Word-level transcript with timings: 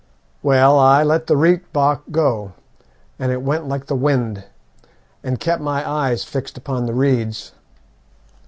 "Well, 0.41 0.79
I 0.79 1.03
let 1.03 1.27
the 1.27 1.35
reit 1.37 1.61
bok 1.71 2.01
go, 2.09 2.53
and 3.19 3.31
it 3.31 3.43
went 3.43 3.67
like 3.67 3.85
the 3.85 3.95
wind, 3.95 4.45
and 5.23 5.39
kept 5.39 5.61
my 5.61 5.87
eyes 5.87 6.23
fixed 6.23 6.57
upon 6.57 6.87
the 6.87 6.93
reeds. 6.95 7.51